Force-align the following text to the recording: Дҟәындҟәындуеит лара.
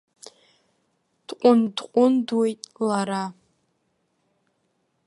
Дҟәындҟәындуеит 1.27 2.61
лара. 2.87 3.23